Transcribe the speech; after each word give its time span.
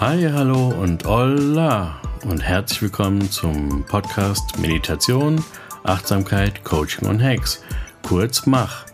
Hi, 0.00 0.30
hallo 0.32 0.68
und 0.68 1.04
hola 1.06 2.00
und 2.24 2.40
herzlich 2.40 2.82
willkommen 2.82 3.28
zum 3.32 3.84
Podcast 3.84 4.56
Meditation, 4.60 5.44
Achtsamkeit, 5.82 6.62
Coaching 6.62 7.08
und 7.08 7.20
Hacks. 7.20 7.64
Kurz 8.06 8.46
Mach. 8.46 8.86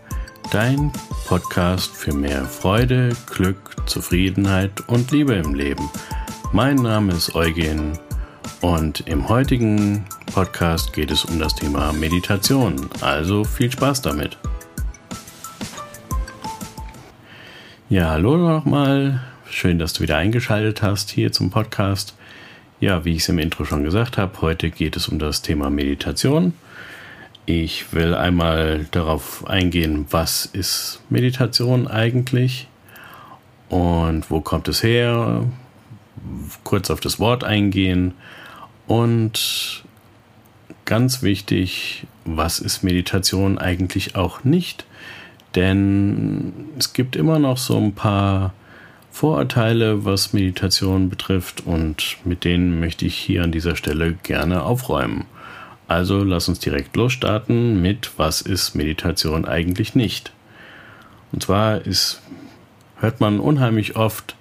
Dein 0.51 0.91
Podcast 1.27 1.95
für 1.95 2.11
mehr 2.11 2.45
Freude, 2.45 3.09
Glück, 3.27 3.75
Zufriedenheit 3.85 4.89
und 4.89 5.11
Liebe 5.11 5.35
im 5.35 5.53
Leben. 5.53 5.91
Mein 6.53 6.77
Name 6.77 7.13
ist 7.13 7.35
Eugen 7.35 7.99
und 8.61 9.01
im 9.01 9.29
heutigen 9.29 10.05
Podcast 10.33 10.91
geht 10.91 11.11
es 11.11 11.23
um 11.23 11.37
das 11.37 11.53
Thema 11.53 11.93
Meditation. 11.93 12.89
Also 13.01 13.43
viel 13.43 13.71
Spaß 13.71 14.01
damit. 14.01 14.39
Ja, 17.89 18.09
hallo 18.09 18.37
nochmal. 18.37 19.21
Schön, 19.57 19.79
dass 19.79 19.93
du 19.93 20.01
wieder 20.01 20.17
eingeschaltet 20.17 20.81
hast 20.81 21.11
hier 21.11 21.31
zum 21.31 21.49
Podcast. 21.49 22.13
Ja, 22.81 23.05
wie 23.05 23.13
ich 23.13 23.21
es 23.21 23.29
im 23.29 23.39
Intro 23.39 23.63
schon 23.63 23.85
gesagt 23.85 24.17
habe, 24.17 24.41
heute 24.41 24.69
geht 24.69 24.97
es 24.97 25.07
um 25.07 25.17
das 25.17 25.43
Thema 25.43 25.69
Meditation. 25.69 26.53
Ich 27.45 27.93
will 27.93 28.15
einmal 28.15 28.85
darauf 28.91 29.47
eingehen, 29.47 30.07
was 30.09 30.45
ist 30.45 30.99
Meditation 31.09 31.87
eigentlich 31.87 32.67
und 33.69 34.29
wo 34.29 34.41
kommt 34.41 34.67
es 34.67 34.83
her, 34.83 35.45
kurz 36.65 36.89
auf 36.91 36.99
das 36.99 37.17
Wort 37.21 37.45
eingehen 37.45 38.13
und 38.87 39.85
ganz 40.83 41.23
wichtig, 41.23 42.07
was 42.25 42.59
ist 42.59 42.83
Meditation 42.83 43.57
eigentlich 43.57 44.17
auch 44.17 44.43
nicht? 44.43 44.85
Denn 45.55 46.51
es 46.77 46.91
gibt 46.91 47.15
immer 47.15 47.39
noch 47.39 47.57
so 47.57 47.77
ein 47.77 47.93
paar 47.95 48.53
Vorurteile, 49.15 50.03
was 50.03 50.33
Meditation 50.33 51.09
betrifft 51.09 51.65
und 51.65 52.17
mit 52.25 52.43
denen 52.43 52.81
möchte 52.81 53.05
ich 53.05 53.15
hier 53.15 53.43
an 53.43 53.53
dieser 53.53 53.77
Stelle 53.77 54.11
gerne 54.11 54.63
aufräumen. 54.63 55.23
Also 55.87 56.21
lass 56.21 56.49
uns 56.49 56.59
direkt 56.59 56.97
losstarten 56.97 57.81
mit 57.81 58.11
was 58.17 58.41
ist 58.41 58.75
Meditation 58.75 59.45
eigentlich 59.45 59.95
nicht? 59.95 60.33
Und 61.31 61.43
zwar 61.43 61.79
ist 61.85 62.21
hört 62.97 63.21
man 63.21 63.39
unheimlich 63.39 63.95
oft, 63.95 64.35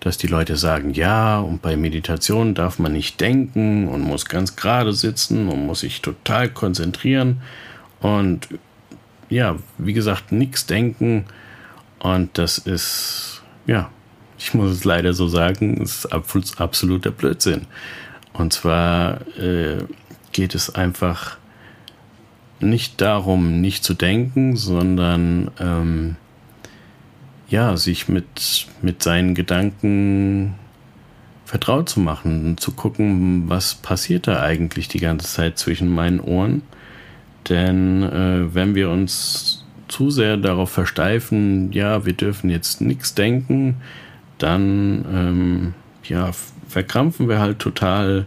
dass 0.00 0.18
die 0.18 0.26
Leute 0.26 0.56
sagen, 0.56 0.92
ja, 0.92 1.38
und 1.38 1.62
bei 1.62 1.76
Meditation 1.76 2.56
darf 2.56 2.80
man 2.80 2.94
nicht 2.94 3.20
denken 3.20 3.86
und 3.86 4.00
muss 4.00 4.24
ganz 4.24 4.56
gerade 4.56 4.92
sitzen 4.92 5.46
und 5.46 5.66
muss 5.66 5.80
sich 5.80 6.02
total 6.02 6.48
konzentrieren 6.48 7.42
und 8.00 8.48
ja, 9.28 9.54
wie 9.78 9.92
gesagt, 9.92 10.32
nichts 10.32 10.66
denken. 10.66 11.26
Und 12.00 12.38
das 12.38 12.58
ist, 12.58 13.42
ja, 13.68 13.88
ich 14.38 14.54
muss 14.54 14.70
es 14.70 14.84
leider 14.84 15.12
so 15.12 15.28
sagen, 15.28 15.78
ist 15.78 16.06
absoluter 16.06 17.10
Blödsinn. 17.10 17.66
Und 18.32 18.52
zwar 18.52 19.20
äh, 19.38 19.78
geht 20.32 20.54
es 20.54 20.74
einfach 20.74 21.38
nicht 22.60 23.00
darum, 23.00 23.60
nicht 23.60 23.84
zu 23.84 23.94
denken, 23.94 24.56
sondern 24.56 25.50
ähm, 25.58 26.16
ja, 27.48 27.76
sich 27.76 28.08
mit, 28.08 28.66
mit 28.82 29.02
seinen 29.02 29.34
Gedanken 29.34 30.54
vertraut 31.44 31.88
zu 31.88 32.00
machen, 32.00 32.58
zu 32.58 32.72
gucken, 32.72 33.48
was 33.48 33.76
passiert 33.76 34.26
da 34.26 34.42
eigentlich 34.42 34.88
die 34.88 34.98
ganze 34.98 35.28
Zeit 35.28 35.58
zwischen 35.58 35.88
meinen 35.88 36.20
Ohren 36.20 36.62
denn 37.48 38.02
äh, 38.02 38.54
wenn 38.54 38.74
wir 38.74 38.90
uns 38.90 39.64
zu 39.88 40.10
sehr 40.10 40.36
darauf 40.36 40.70
versteifen, 40.70 41.72
ja, 41.72 42.04
wir 42.04 42.12
dürfen 42.12 42.50
jetzt 42.50 42.80
nichts 42.80 43.14
denken, 43.14 43.76
dann 44.38 45.04
ähm, 45.12 45.74
ja, 46.04 46.30
verkrampfen 46.68 47.28
wir 47.28 47.38
halt 47.38 47.58
total. 47.58 48.26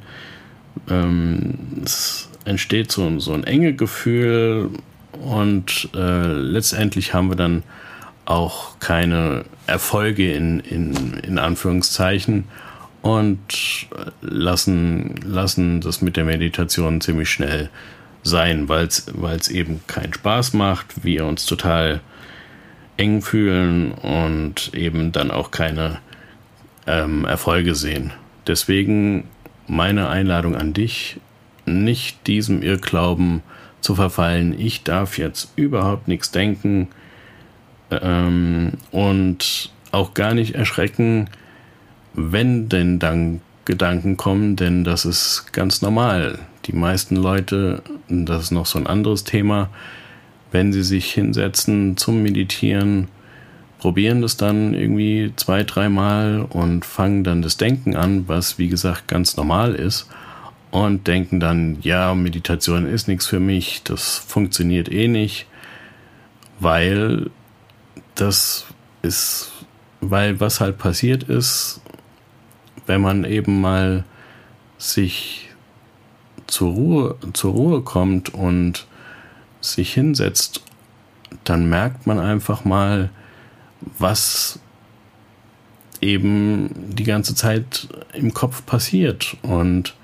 Ähm, 0.89 1.81
es 1.83 2.29
entsteht 2.45 2.91
so, 2.91 3.19
so 3.19 3.33
ein 3.33 3.43
enge 3.43 3.73
Gefühl 3.73 4.69
und 5.21 5.89
äh, 5.93 6.27
letztendlich 6.33 7.13
haben 7.13 7.29
wir 7.29 7.35
dann 7.35 7.63
auch 8.25 8.79
keine 8.79 9.45
Erfolge 9.67 10.33
in, 10.33 10.59
in, 10.59 11.15
in 11.15 11.39
Anführungszeichen 11.39 12.45
und 13.01 13.87
lassen, 14.21 15.15
lassen 15.23 15.81
das 15.81 16.01
mit 16.01 16.15
der 16.17 16.25
Meditation 16.25 17.01
ziemlich 17.01 17.29
schnell 17.29 17.69
sein, 18.23 18.67
weil 18.69 18.85
es 18.87 19.47
eben 19.47 19.81
keinen 19.87 20.13
Spaß 20.13 20.53
macht, 20.53 21.03
wir 21.03 21.25
uns 21.25 21.45
total 21.45 22.01
eng 22.99 23.21
fühlen 23.21 23.93
und 23.93 24.73
eben 24.73 25.11
dann 25.11 25.31
auch 25.31 25.51
keine 25.51 25.99
ähm, 26.85 27.25
Erfolge 27.25 27.73
sehen. 27.73 28.11
Deswegen 28.45 29.23
meine 29.67 30.09
Einladung 30.09 30.55
an 30.55 30.73
dich, 30.73 31.19
nicht 31.65 32.27
diesem 32.27 32.61
Irrglauben 32.61 33.41
zu 33.79 33.95
verfallen, 33.95 34.59
ich 34.59 34.83
darf 34.83 35.17
jetzt 35.17 35.53
überhaupt 35.55 36.07
nichts 36.07 36.31
denken 36.31 36.89
ähm, 37.89 38.73
und 38.91 39.71
auch 39.91 40.13
gar 40.13 40.33
nicht 40.33 40.55
erschrecken, 40.55 41.29
wenn 42.13 42.67
denn 42.67 42.99
dann 42.99 43.39
Gedanken 43.63 44.17
kommen, 44.17 44.55
denn 44.55 44.83
das 44.83 45.05
ist 45.05 45.53
ganz 45.53 45.81
normal. 45.81 46.39
Die 46.65 46.73
meisten 46.73 47.15
Leute, 47.15 47.81
das 48.09 48.45
ist 48.45 48.51
noch 48.51 48.65
so 48.65 48.77
ein 48.77 48.87
anderes 48.87 49.23
Thema, 49.23 49.69
wenn 50.51 50.73
sie 50.73 50.83
sich 50.83 51.11
hinsetzen 51.13 51.97
zum 51.97 52.23
Meditieren, 52.23 53.07
probieren 53.79 54.21
das 54.21 54.37
dann 54.37 54.73
irgendwie 54.73 55.31
zwei, 55.35 55.63
dreimal 55.63 56.45
und 56.49 56.85
fangen 56.85 57.23
dann 57.23 57.41
das 57.41 57.57
Denken 57.57 57.95
an, 57.95 58.27
was 58.27 58.57
wie 58.57 58.67
gesagt 58.67 59.07
ganz 59.07 59.37
normal 59.37 59.75
ist 59.75 60.09
und 60.71 61.07
denken 61.07 61.39
dann, 61.39 61.77
ja, 61.81 62.13
Meditation 62.13 62.85
ist 62.85 63.07
nichts 63.07 63.25
für 63.25 63.39
mich, 63.39 63.83
das 63.83 64.17
funktioniert 64.17 64.91
eh 64.91 65.07
nicht, 65.07 65.47
weil 66.59 67.31
das 68.15 68.65
ist, 69.01 69.51
weil 70.01 70.39
was 70.39 70.59
halt 70.59 70.77
passiert 70.77 71.23
ist, 71.23 71.81
wenn 72.85 73.01
man 73.01 73.23
eben 73.23 73.61
mal 73.61 74.03
sich 74.77 75.49
zur 76.47 76.71
Ruhe, 76.71 77.15
zur 77.33 77.53
Ruhe 77.53 77.81
kommt 77.81 78.33
und 78.33 78.87
sich 79.61 79.93
hinsetzt, 79.93 80.61
dann 81.43 81.69
merkt 81.69 82.07
man 82.07 82.19
einfach 82.19 82.65
mal, 82.65 83.09
was 83.97 84.59
eben 86.01 86.69
die 86.95 87.03
ganze 87.03 87.35
Zeit 87.35 87.87
im 88.13 88.33
Kopf 88.33 88.65
passiert 88.65 89.37
und 89.41 89.95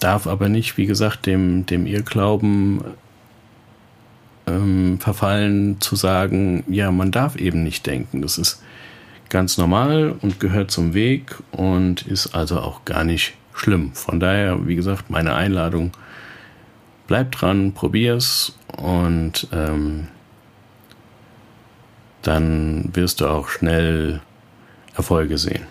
darf 0.00 0.26
aber 0.26 0.48
nicht, 0.48 0.76
wie 0.76 0.86
gesagt, 0.86 1.26
dem, 1.26 1.66
dem 1.66 1.86
Irrglauben 1.86 2.82
ähm, 4.46 4.98
verfallen 5.00 5.80
zu 5.80 5.96
sagen, 5.96 6.64
ja, 6.68 6.90
man 6.90 7.10
darf 7.10 7.36
eben 7.36 7.62
nicht 7.62 7.86
denken. 7.86 8.22
Das 8.22 8.38
ist 8.38 8.62
ganz 9.28 9.58
normal 9.58 10.14
und 10.20 10.40
gehört 10.40 10.70
zum 10.70 10.94
Weg 10.94 11.36
und 11.50 12.06
ist 12.06 12.34
also 12.34 12.60
auch 12.60 12.84
gar 12.84 13.04
nicht 13.04 13.34
schlimm. 13.54 13.92
Von 13.94 14.20
daher, 14.20 14.66
wie 14.66 14.76
gesagt, 14.76 15.10
meine 15.10 15.34
Einladung, 15.34 15.92
bleib 17.06 17.32
dran, 17.32 17.72
probier's 17.72 18.58
und 18.76 19.48
ähm, 19.52 20.08
dann 22.22 22.90
wirst 22.94 23.20
du 23.20 23.26
auch 23.26 23.48
schnell 23.48 24.20
Erfolge 24.96 25.38
sehen. 25.38 25.66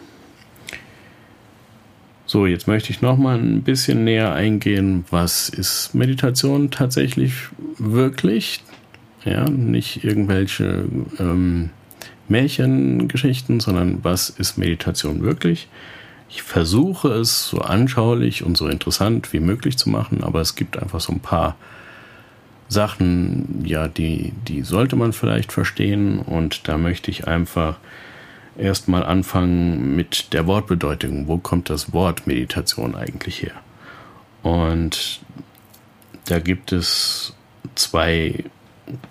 So, 2.25 2.45
jetzt 2.45 2.67
möchte 2.67 2.91
ich 2.91 3.01
noch 3.01 3.17
mal 3.17 3.38
ein 3.38 3.61
bisschen 3.61 4.03
näher 4.03 4.33
eingehen, 4.33 5.05
was 5.09 5.49
ist 5.49 5.93
Meditation 5.93 6.72
tatsächlich 6.72 7.33
wirklich? 7.77 8.63
Ja, 9.25 9.49
nicht 9.49 10.03
irgendwelche 10.03 10.85
ähm, 11.19 11.69
Märchengeschichten, 12.27 13.59
sondern 13.59 14.03
was 14.03 14.29
ist 14.29 14.57
Meditation 14.57 15.22
wirklich? 15.22 15.67
Ich 16.35 16.41
versuche 16.41 17.09
es 17.09 17.47
so 17.47 17.59
anschaulich 17.59 18.44
und 18.44 18.58
so 18.58 18.68
interessant 18.68 19.34
wie 19.34 19.40
möglich 19.40 19.78
zu 19.78 19.90
machen, 19.91 20.24
aber 20.24 20.41
es 20.41 20.56
gibt 20.56 20.82
einfach 20.82 21.00
so 21.00 21.14
ein 21.14 21.20
paar 21.20 21.56
Sachen, 22.70 23.64
ja, 23.64 23.88
die, 23.88 24.34
die 24.47 24.64
sollte 24.64 24.96
man 24.96 25.14
vielleicht 25.14 25.52
verstehen 25.52 26.18
und 26.18 26.68
da 26.68 26.80
möchte 26.80 27.12
ich 27.12 27.28
einfach 27.28 27.78
erstmal 28.58 29.03
anfangen 29.03 29.96
mit 29.96 30.34
der 30.34 30.47
Wortbedeutung. 30.47 31.28
Wo 31.28 31.38
kommt 31.38 31.70
das 31.70 31.94
Wort 31.94 32.26
Meditation 32.26 32.96
eigentlich 32.96 33.44
her? 33.44 33.53
Und 34.41 35.22
da 36.26 36.40
gibt 36.40 36.72
es 36.72 37.35
zwei 37.76 38.44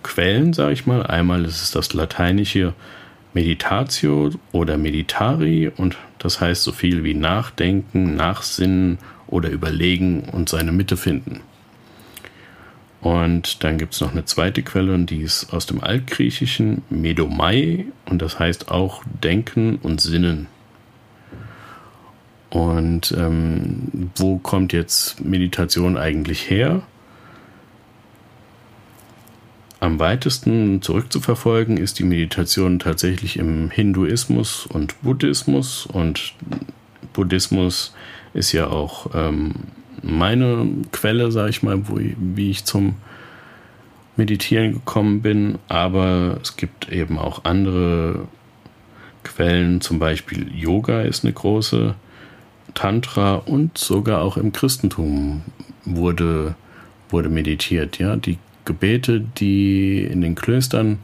Quellen, 0.03 0.55
sage 0.55 0.73
ich 0.73 0.87
mal. 0.87 1.07
Einmal 1.07 1.45
ist 1.45 1.63
es 1.63 1.71
das 1.71 1.95
lateinische 1.95 2.75
Meditatio 3.35 4.31
oder 4.53 4.77
Meditari 4.77 5.71
und 5.77 5.97
das 6.19 6.41
heißt 6.41 6.63
so 6.63 6.73
viel 6.73 7.05
wie 7.05 7.15
nachdenken, 7.15 8.15
nachsinnen 8.17 8.99
oder 9.27 9.51
überlegen 9.51 10.29
und 10.31 10.49
seine 10.49 10.73
Mitte 10.73 10.97
finden. 10.97 11.41
Und 13.01 13.65
dann 13.65 13.79
gibt 13.79 13.95
es 13.95 14.01
noch 14.01 14.13
eine 14.13 14.25
zweite 14.25 14.63
Quelle 14.63 14.95
und 14.95 15.11
die 15.11 15.23
ist 15.23 15.53
aus 15.53 15.67
dem 15.67 15.83
Altgriechischen 15.83 16.83
Medomai 16.89 17.87
und 18.09 18.23
das 18.23 18.39
heißt 18.39 18.71
auch 18.71 19.03
denken 19.23 19.77
und 19.83 20.01
sinnen. 20.01 20.47
Und 22.51 23.13
ähm, 23.19 24.11
wo 24.17 24.39
kommt 24.39 24.73
jetzt 24.73 25.25
Meditation 25.25 25.97
eigentlich 25.97 26.49
her? 26.49 26.83
Am 29.83 29.99
weitesten 29.99 30.81
zurückzuverfolgen 30.81 31.77
ist 31.77 31.99
die 31.99 32.05
Meditation 32.05 32.79
tatsächlich 32.79 33.37
im 33.37 33.69
Hinduismus 33.69 34.65
und 34.65 34.95
Buddhismus. 35.03 35.87
Und 35.87 36.35
Buddhismus 37.13 37.93
ist 38.33 38.53
ja 38.53 38.69
auch 38.69 39.11
ähm, 39.13 39.55
meine 40.01 40.69
Quelle, 40.93 41.33
sage 41.33 41.51
ich 41.51 41.65
mal, 41.65 41.89
wo, 41.89 41.99
wie 41.99 42.51
ich 42.51 42.65
zum 42.65 42.95
Meditieren 44.17 44.75
gekommen 44.75 45.21
bin. 45.21 45.59
Aber 45.67 46.39
es 46.41 46.57
gibt 46.57 46.89
eben 46.89 47.19
auch 47.19 47.45
andere 47.45 48.29
Quellen, 49.25 49.81
zum 49.81 49.99
Beispiel 49.99 50.47
Yoga 50.55 51.03
ist 51.03 51.25
eine 51.25 51.33
große, 51.33 51.97
Tantra 52.75 53.35
und 53.35 53.79
sogar 53.79 54.23
auch 54.23 54.37
im 54.37 54.53
Christentum 54.53 55.43
wurde, 55.85 56.55
wurde 57.11 57.29
meditiert. 57.29 57.99
Ja, 57.99 58.15
die 58.15 58.39
Gebete, 58.65 59.21
die 59.21 60.03
in 60.03 60.21
den 60.21 60.35
Klöstern 60.35 60.99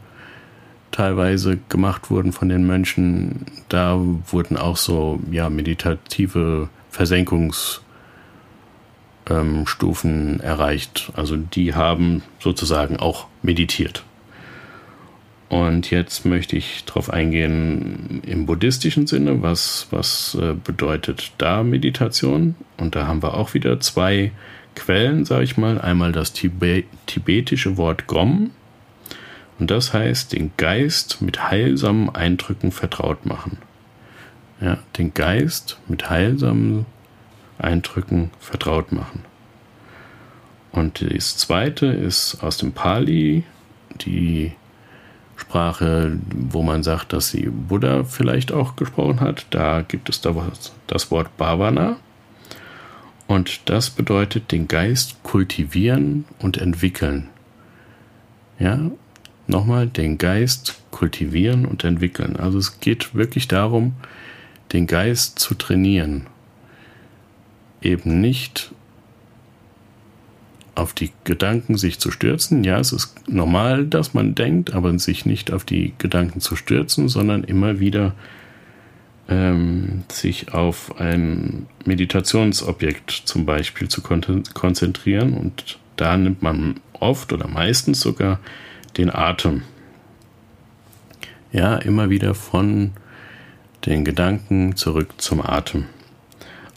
teilweise 0.91 1.59
gemacht 1.69 2.11
wurden 2.11 2.33
von 2.33 2.49
den 2.49 2.67
Mönchen, 2.67 3.47
da 3.69 4.01
wurden 4.27 4.57
auch 4.57 4.77
so 4.77 5.21
ja, 5.31 5.51
meditative 5.51 6.69
Versenkungsstufen 6.91 7.83
ähm, 9.29 10.41
erreicht. 10.41 11.13
Also 11.15 11.37
die 11.37 11.75
haben 11.75 12.23
sozusagen 12.41 12.97
auch 12.97 13.27
meditiert. 13.43 14.05
Und 15.49 15.91
jetzt 15.91 16.27
möchte 16.27 16.57
ich 16.57 16.85
darauf 16.85 17.11
eingehen 17.11 18.23
im 18.27 18.45
buddhistischen 18.45 19.07
Sinne, 19.07 19.43
was, 19.43 19.87
was 19.91 20.37
äh, 20.41 20.53
bedeutet 20.53 21.33
da 21.39 21.63
Meditation? 21.63 22.55
Und 22.77 22.95
da 22.95 23.07
haben 23.07 23.23
wir 23.23 23.35
auch 23.35 23.55
wieder 23.55 23.81
zwei 23.81 24.33
Quellen, 24.79 25.25
sage 25.25 25.45
ich 25.45 25.57
mal. 25.57 25.81
Einmal 25.81 26.13
das 26.13 26.33
Tibet, 26.33 26.87
tibetische 27.07 27.77
Wort 27.77 28.07
Gom. 28.07 28.51
Und 29.59 29.71
das 29.71 29.93
heißt, 29.93 30.33
den 30.33 30.53
Geist 30.57 31.21
mit 31.21 31.51
heilsamen 31.51 32.15
Eindrücken 32.15 32.71
vertraut 32.71 33.27
machen. 33.27 33.59
Ja, 34.61 34.79
den 34.97 35.13
Geist 35.15 35.79
mit 35.89 36.09
heilsamen 36.09 36.87
Eindrücken 37.59 38.31
vertraut 38.39 38.93
machen. 38.93 39.25
Und 40.71 41.05
das 41.13 41.37
zweite 41.37 41.87
ist 41.87 42.43
aus 42.43 42.57
dem 42.59 42.73
Pali, 42.73 43.45
die 44.01 44.53
Sprache, 45.37 46.19
wo 46.31 46.63
man 46.63 46.83
sagt, 46.83 47.13
dass 47.13 47.31
sie 47.31 47.49
Buddha 47.49 48.05
vielleicht 48.05 48.53
auch 48.53 48.77
gesprochen 48.77 49.21
hat. 49.21 49.47
Da 49.51 49.83
gibt 49.83 50.09
es 50.09 50.21
das 50.21 51.11
Wort 51.11 51.37
Bhavana. 51.37 51.97
Und 53.29 53.69
das 53.69 53.91
bedeutet 53.91 54.51
den 54.51 54.69
Geist 54.69 55.23
kultivieren 55.23 56.25
und 56.41 56.57
entwickeln. 56.57 57.29
Ja, 58.59 58.91
nochmal, 59.47 59.87
den 59.87 60.19
Geist 60.19 60.81
kultivieren 60.91 61.67
und 61.67 61.85
entwickeln. 61.85 62.37
Also 62.37 62.59
es 62.59 62.81
geht 62.81 63.15
wirklich 63.15 63.47
darum, 63.47 63.93
den 64.73 64.87
Geist 64.87 65.39
zu 65.39 65.55
trainieren. 65.55 66.27
Eben 67.83 68.21
nicht 68.21 68.73
auf 70.75 70.95
die 70.95 71.11
Gedanken 71.25 71.77
sich 71.77 71.99
zu 71.99 72.11
stürzen. 72.11 72.65
Ja, 72.65 72.79
es 72.79 72.93
ist 72.93 73.29
normal, 73.29 73.85
dass 73.87 74.15
man 74.15 74.35
denkt, 74.35 74.73
aber 74.73 74.99
sich 74.99 75.27
nicht 75.27 75.53
auf 75.53 75.65
die 75.65 75.93
Gedanken 75.99 76.41
zu 76.41 76.57
stürzen, 76.57 77.09
sondern 77.11 77.45
immer 77.45 77.79
wieder 77.79 78.15
ähm, 79.29 80.05
sich 80.11 80.55
auf 80.55 80.99
ein 81.01 81.67
Meditationsobjekt 81.85 83.11
zum 83.11 83.45
Beispiel 83.45 83.89
zu 83.89 84.03
kon 84.03 84.43
konzentrieren. 84.55 85.35
Und 85.35 85.79
da 85.97 86.17
nimmt 86.17 86.43
man 86.43 86.81
oft 86.95 87.33
oder 87.33 87.49
meistens 87.49 88.01
sogar 88.01 88.41
den 88.97 89.15
Atem. 89.15 89.63
Ja, 91.53 91.77
immer 91.77 92.11
wieder 92.11 92.35
von 92.35 92.93
den 93.87 94.05
Gedanken 94.05 94.77
zurück 94.77 95.15
zum 95.19 95.41
Atem. 95.41 95.87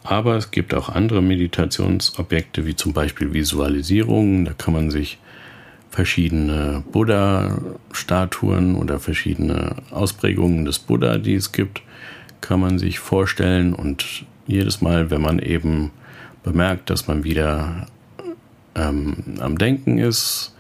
Aber 0.04 0.36
es 0.36 0.52
gibt 0.52 0.74
auch 0.74 0.90
andere 0.90 1.22
Meditationsobjekte, 1.22 2.66
wie 2.66 2.76
zum 2.76 2.94
Beispiel 2.94 3.34
Visualisierungen. 3.34 4.46
Da 4.46 4.54
kann 4.54 4.74
man 4.74 4.90
sich 4.92 5.20
verschiedene 5.90 6.84
Buddha-Statuen 6.92 8.76
oder 8.76 9.00
verschiedene 9.00 9.76
Ausprägungen 9.92 10.66
des 10.66 10.80
Buddha, 10.80 11.18
die 11.18 11.36
es 11.36 11.52
gibt, 11.52 11.82
kann 12.42 12.60
man 12.60 12.80
sich 12.80 13.00
vorstellen 13.00 13.74
und 13.74 14.26
jedes 14.48 14.82
Mal, 14.82 15.12
wenn 15.12 15.22
man 15.22 15.40
eben 15.40 15.92
bemerkt, 16.44 16.90
dass 16.90 17.08
man 17.08 17.24
wieder 17.24 17.88
ähm, 18.76 19.16
am 19.40 19.58
Denken 19.58 19.98
ist, 19.98 20.56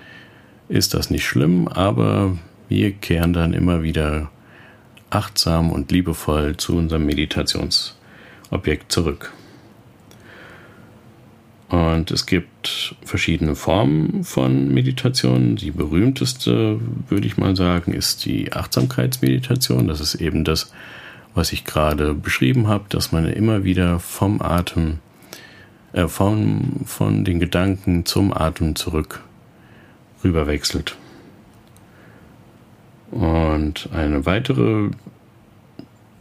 ist 0.69 0.93
das 0.93 1.09
nicht 1.09 1.25
schlimm, 1.25 1.67
aber 1.67 2.37
wir 2.69 2.91
kehren 2.93 3.33
dann 3.33 3.53
immer 3.53 3.83
wieder 3.83 4.29
achtsam 5.09 5.71
und 5.71 5.91
liebevoll 5.91 6.55
zu 6.55 6.77
unserem 6.77 7.05
Meditationsobjekt 7.05 8.91
zurück. 8.91 9.33
Und 11.71 12.11
es 12.11 12.25
gibt 12.25 12.95
verschiedene 13.05 13.55
Formen 13.55 14.25
von 14.25 14.73
Meditation. 14.73 15.55
Die 15.55 15.71
berühmteste, 15.71 16.81
würde 17.07 17.27
ich 17.27 17.37
mal 17.37 17.55
sagen, 17.55 17.93
ist 17.93 18.25
die 18.25 18.51
Achtsamkeitsmeditation. 18.51 19.87
Das 19.87 20.01
ist 20.01 20.15
eben 20.15 20.43
das, 20.43 20.73
was 21.33 21.53
ich 21.53 21.65
gerade 21.65 22.13
beschrieben 22.13 22.67
habe, 22.67 22.85
dass 22.89 23.11
man 23.11 23.25
immer 23.25 23.63
wieder 23.63 23.99
vom 23.99 24.41
Atem, 24.41 24.99
äh, 25.93 26.07
von, 26.07 26.81
von 26.85 27.23
den 27.23 27.39
Gedanken 27.39 28.05
zum 28.05 28.33
Atem 28.33 28.75
zurück 28.75 29.21
rüberwechselt. 30.23 30.97
Und 33.11 33.89
eine 33.93 34.25
weitere 34.25 34.89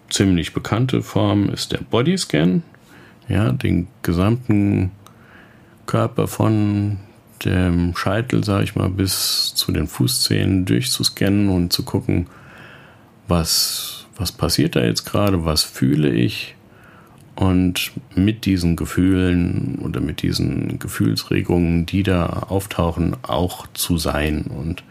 ziemlich 0.09 0.53
bekannte 0.53 1.03
Form 1.03 1.49
ist 1.49 1.73
der 1.73 1.79
Bodyscan. 1.79 2.63
Ja, 3.29 3.53
den 3.53 3.87
gesamten 4.03 4.91
Körper 5.87 6.27
von 6.27 6.99
dem 7.45 7.95
Scheitel, 7.97 8.45
sage 8.45 8.65
ich 8.65 8.75
mal, 8.75 8.91
bis 8.91 9.55
zu 9.55 9.73
den 9.73 9.87
Fußzähnen 9.87 10.65
durchzuscannen 10.65 11.49
und 11.49 11.73
zu 11.73 11.85
gucken, 11.85 12.27
was 13.29 14.00
was 14.21 14.33
passiert 14.33 14.77
da 14.77 14.85
jetzt 14.85 15.07
gerade, 15.07 15.47
was 15.47 15.63
fühle 15.63 16.11
ich 16.11 16.55
und 17.37 17.93
mit 18.15 18.45
diesen 18.45 18.77
Gefühlen 18.77 19.79
oder 19.83 20.01
mit 20.01 20.21
diesen 20.21 20.79
Gefühlsregungen, 20.79 21.87
die 21.87 22.03
da 22.03 22.27
auftauchen, 22.27 23.17
auch 23.23 23.67
zu 23.73 23.97
sein 23.97 24.43
und 24.43 24.85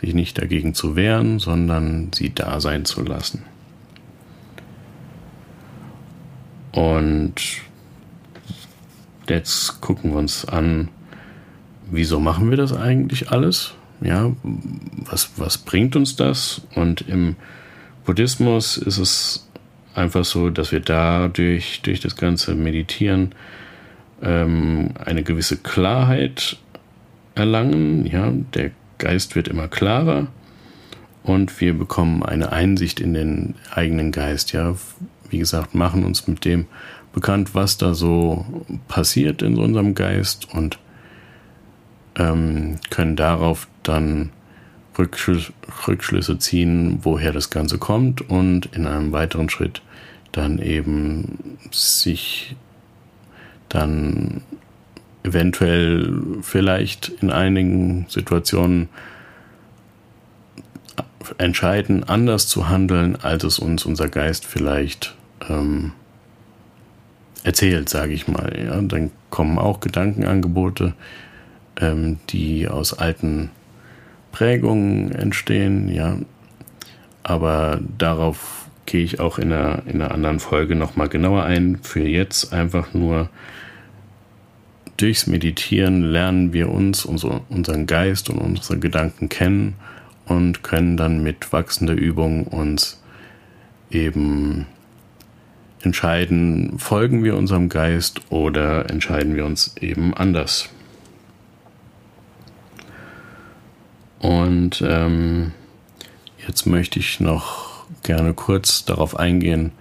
sich 0.00 0.14
nicht 0.14 0.40
dagegen 0.40 0.74
zu 0.74 0.94
wehren, 0.94 1.40
sondern 1.40 2.12
sie 2.14 2.32
da 2.32 2.60
sein 2.60 2.84
zu 2.84 3.02
lassen. 3.02 3.42
Und 6.70 7.34
jetzt 9.28 9.80
gucken 9.80 10.12
wir 10.12 10.18
uns 10.18 10.44
an, 10.44 10.86
wieso 11.90 12.20
machen 12.20 12.48
wir 12.48 12.56
das 12.56 12.72
eigentlich 12.72 13.32
alles? 13.32 13.74
Ja, 14.00 14.30
was, 15.04 15.32
was 15.36 15.58
bringt 15.58 15.96
uns 15.96 16.14
das? 16.14 16.60
Und 16.76 17.00
im 17.08 17.34
Buddhismus 18.08 18.78
ist 18.78 18.96
es 18.96 19.46
einfach 19.94 20.24
so, 20.24 20.48
dass 20.48 20.72
wir 20.72 20.80
dadurch, 20.80 21.82
durch 21.82 22.00
das 22.00 22.16
ganze 22.16 22.54
Meditieren, 22.54 23.34
ähm, 24.22 24.94
eine 25.04 25.22
gewisse 25.22 25.58
Klarheit 25.58 26.56
erlangen. 27.34 28.06
Ja, 28.06 28.32
der 28.54 28.70
Geist 28.96 29.36
wird 29.36 29.46
immer 29.46 29.68
klarer 29.68 30.28
und 31.22 31.60
wir 31.60 31.76
bekommen 31.76 32.22
eine 32.22 32.50
Einsicht 32.50 32.98
in 32.98 33.12
den 33.12 33.56
eigenen 33.74 34.10
Geist. 34.10 34.54
Ja, 34.54 34.74
wie 35.28 35.38
gesagt, 35.38 35.74
machen 35.74 36.02
uns 36.02 36.26
mit 36.26 36.46
dem 36.46 36.64
bekannt, 37.12 37.54
was 37.54 37.76
da 37.76 37.92
so 37.92 38.46
passiert 38.88 39.42
in 39.42 39.58
unserem 39.58 39.94
Geist 39.94 40.48
und 40.54 40.78
ähm, 42.16 42.78
können 42.88 43.16
darauf 43.16 43.68
dann 43.82 44.30
Rückschlüsse 44.98 46.38
ziehen, 46.38 47.00
woher 47.02 47.32
das 47.32 47.50
Ganze 47.50 47.78
kommt 47.78 48.28
und 48.28 48.66
in 48.74 48.86
einem 48.86 49.12
weiteren 49.12 49.48
Schritt 49.48 49.82
dann 50.32 50.58
eben 50.58 51.58
sich 51.70 52.56
dann 53.68 54.42
eventuell 55.22 56.12
vielleicht 56.42 57.08
in 57.20 57.30
einigen 57.30 58.06
Situationen 58.08 58.88
entscheiden, 61.36 62.04
anders 62.04 62.48
zu 62.48 62.68
handeln, 62.68 63.16
als 63.16 63.44
es 63.44 63.58
uns 63.58 63.84
unser 63.84 64.08
Geist 64.08 64.46
vielleicht 64.46 65.14
ähm, 65.48 65.92
erzählt, 67.44 67.88
sage 67.88 68.14
ich 68.14 68.28
mal. 68.28 68.52
Ja, 68.58 68.80
dann 68.80 69.10
kommen 69.30 69.58
auch 69.58 69.80
Gedankenangebote, 69.80 70.94
ähm, 71.80 72.18
die 72.30 72.68
aus 72.68 72.94
alten 72.94 73.50
Prägungen 74.38 75.10
entstehen, 75.10 75.92
ja. 75.92 76.16
Aber 77.24 77.80
darauf 77.98 78.68
gehe 78.86 79.02
ich 79.02 79.18
auch 79.18 79.40
in 79.40 79.52
einer, 79.52 79.82
in 79.86 80.00
einer 80.00 80.12
anderen 80.12 80.38
Folge 80.38 80.76
nochmal 80.76 81.08
genauer 81.08 81.42
ein. 81.42 81.80
Für 81.82 82.06
jetzt 82.06 82.52
einfach 82.52 82.94
nur 82.94 83.30
durchs 84.96 85.26
Meditieren 85.26 86.02
lernen 86.02 86.52
wir 86.52 86.70
uns, 86.70 87.04
unsere, 87.04 87.40
unseren 87.48 87.86
Geist 87.86 88.30
und 88.30 88.38
unsere 88.38 88.78
Gedanken 88.78 89.28
kennen 89.28 89.74
und 90.26 90.62
können 90.62 90.96
dann 90.96 91.20
mit 91.20 91.52
wachsender 91.52 91.94
Übung 91.94 92.46
uns 92.46 93.02
eben 93.90 94.66
entscheiden, 95.82 96.78
folgen 96.78 97.24
wir 97.24 97.36
unserem 97.36 97.68
Geist 97.68 98.20
oder 98.30 98.88
entscheiden 98.88 99.34
wir 99.34 99.46
uns 99.46 99.76
eben 99.80 100.14
anders. 100.14 100.70
Und 104.20 104.82
ähm, 104.86 105.52
jetzt 106.46 106.66
möchte 106.66 106.98
ich 106.98 107.20
noch 107.20 107.84
gerne 108.02 108.34
kurz 108.34 108.84
darauf 108.84 109.16
eingehen, 109.16 109.72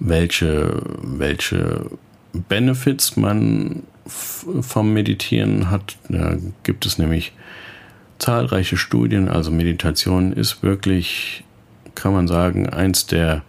welche, 0.00 0.82
welche 1.02 1.90
Benefits 2.32 3.16
man 3.16 3.82
vom 4.06 4.92
Meditieren 4.92 5.70
hat. 5.70 5.96
Da 6.08 6.36
gibt 6.62 6.86
es 6.86 6.98
nämlich 6.98 7.32
zahlreiche 8.18 8.76
Studien. 8.76 9.28
Also 9.28 9.50
Meditation 9.50 10.32
ist 10.32 10.62
wirklich, 10.62 11.44
kann 11.94 12.12
man 12.12 12.28
sagen, 12.28 12.68
eins 12.68 13.06
der 13.06 13.42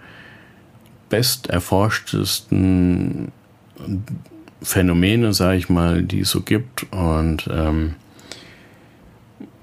best 1.10 1.48
erforschtesten 1.48 3.32
Phänomene, 4.62 5.34
sage 5.34 5.58
ich 5.58 5.70
mal, 5.70 6.04
die 6.04 6.22
es 6.22 6.30
so 6.30 6.42
gibt. 6.42 6.92
Und 6.92 7.50
ähm, 7.52 7.96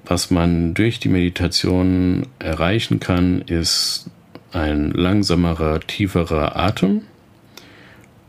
was 0.07 0.31
man 0.31 0.75
durch 0.75 1.01
die 1.01 1.09
Meditation 1.09 2.27
erreichen 2.39 3.01
kann, 3.01 3.43
ist 3.43 4.09
ein 4.53 4.93
langsamerer, 4.93 5.81
tieferer 5.81 6.57
Atem, 6.57 7.03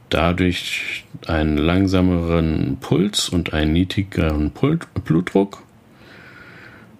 dadurch 0.09 1.05
einen 1.27 1.57
langsameren 1.57 2.77
Puls 2.81 3.29
und 3.29 3.53
einen 3.53 3.73
niedrigeren 3.73 4.51
Blutdruck, 4.51 5.63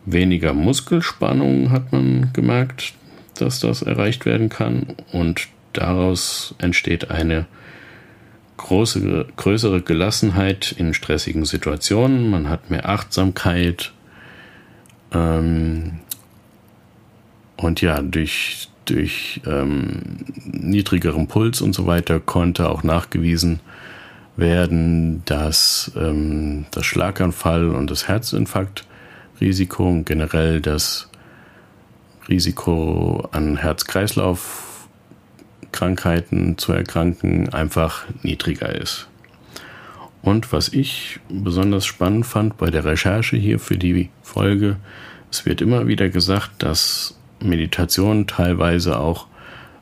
weniger 0.06 0.54
Muskelspannung 0.54 1.72
hat 1.72 1.92
man 1.92 2.32
gemerkt, 2.34 2.94
dass 3.40 3.60
das 3.60 3.82
erreicht 3.82 4.26
werden 4.26 4.50
kann 4.50 4.96
und 5.12 5.48
daraus 5.74 6.56
entsteht 6.60 7.12
eine 7.12 7.46
große, 8.58 9.28
größere 9.36 9.82
Gelassenheit 9.82 10.74
in 10.78 10.94
stressigen 10.94 11.46
Situationen. 11.46 12.30
Man 12.30 12.50
hat 12.50 12.70
mehr 12.70 12.90
Achtsamkeit. 12.90 13.92
Ähm, 15.14 16.00
und 17.56 17.82
ja, 17.82 18.02
durch, 18.02 18.70
durch 18.86 19.42
ähm, 19.46 20.18
niedrigeren 20.46 21.28
Puls 21.28 21.62
und 21.62 21.74
so 21.74 21.88
weiter 21.88 22.20
konnte 22.20 22.70
auch 22.70 22.84
nachgewiesen 22.84 23.60
werden, 24.36 25.24
dass 25.26 25.92
ähm, 25.96 26.66
das 26.72 26.86
Schlaganfall 26.86 27.70
und 27.70 27.90
das 27.90 28.08
Herzinfarktrisiko 28.08 29.90
und 29.90 30.06
generell 30.06 30.62
das 30.62 31.10
Risiko 32.30 33.28
an 33.32 33.58
Herz-Kreislauf 33.58 34.88
Krankheiten 35.72 36.58
zu 36.58 36.74
erkranken 36.74 37.50
einfach 37.50 38.06
niedriger 38.24 38.74
ist. 38.74 39.08
Und 40.22 40.52
was 40.52 40.70
ich 40.70 41.20
besonders 41.30 41.86
spannend 41.86 42.26
fand 42.26 42.58
bei 42.58 42.70
der 42.70 42.84
Recherche 42.86 43.38
hier 43.38 43.60
für 43.60 43.78
die 43.78 44.10
Folge, 44.24 44.78
es 45.32 45.46
wird 45.46 45.62
immer 45.62 45.88
wieder 45.88 46.10
gesagt, 46.10 46.64
dass 46.64 47.18
Meditation 47.40 48.28
teilweise 48.28 49.00
auch 49.00 49.28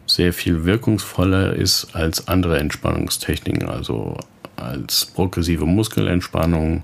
sehr 0.08 0.34
viel 0.34 0.66
wirkungsvoller 0.66 1.54
ist 1.54 1.96
als 1.96 2.28
andere 2.28 2.60
Entspannungstechniken, 2.60 3.68
also 3.68 4.18
als 4.56 5.06
progressive 5.06 5.66
Muskelentspannung 5.66 6.84